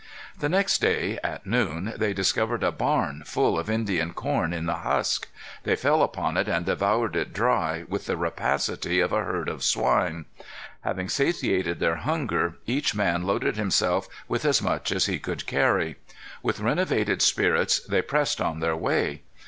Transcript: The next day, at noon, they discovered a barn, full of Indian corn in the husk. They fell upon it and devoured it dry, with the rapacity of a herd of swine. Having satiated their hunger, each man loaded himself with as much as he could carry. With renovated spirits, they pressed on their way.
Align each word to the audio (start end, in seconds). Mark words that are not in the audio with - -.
The 0.39 0.49
next 0.49 0.79
day, 0.81 1.19
at 1.23 1.45
noon, 1.45 1.93
they 1.95 2.11
discovered 2.11 2.63
a 2.63 2.71
barn, 2.71 3.21
full 3.23 3.59
of 3.59 3.69
Indian 3.69 4.13
corn 4.13 4.51
in 4.51 4.65
the 4.65 4.77
husk. 4.77 5.27
They 5.61 5.75
fell 5.75 6.01
upon 6.01 6.37
it 6.37 6.47
and 6.47 6.65
devoured 6.65 7.15
it 7.15 7.33
dry, 7.33 7.83
with 7.87 8.07
the 8.07 8.17
rapacity 8.17 8.99
of 8.99 9.13
a 9.13 9.21
herd 9.23 9.47
of 9.47 9.63
swine. 9.63 10.25
Having 10.81 11.09
satiated 11.09 11.79
their 11.79 11.97
hunger, 11.97 12.55
each 12.65 12.95
man 12.95 13.25
loaded 13.27 13.57
himself 13.57 14.09
with 14.27 14.43
as 14.43 14.59
much 14.59 14.91
as 14.91 15.05
he 15.05 15.19
could 15.19 15.45
carry. 15.45 15.97
With 16.41 16.61
renovated 16.61 17.21
spirits, 17.21 17.79
they 17.79 18.01
pressed 18.01 18.41
on 18.41 18.59
their 18.59 18.75
way. 18.75 19.21